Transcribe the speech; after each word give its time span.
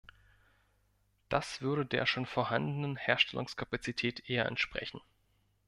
Das 1.29 1.61
würde 1.61 1.85
der 1.85 2.07
schon 2.07 2.25
vorhandenen 2.25 2.95
Herstellungskapazität 2.95 4.27
eher 4.27 4.47
entsprechen. 4.47 4.99